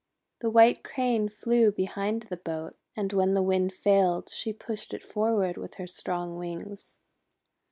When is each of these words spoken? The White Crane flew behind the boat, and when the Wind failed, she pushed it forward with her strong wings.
The 0.39 0.49
White 0.49 0.83
Crane 0.83 1.29
flew 1.29 1.71
behind 1.71 2.23
the 2.23 2.37
boat, 2.37 2.75
and 2.95 3.13
when 3.13 3.35
the 3.35 3.43
Wind 3.43 3.71
failed, 3.71 4.31
she 4.31 4.51
pushed 4.51 4.95
it 4.95 5.03
forward 5.03 5.57
with 5.57 5.75
her 5.75 5.85
strong 5.85 6.39
wings. 6.39 6.97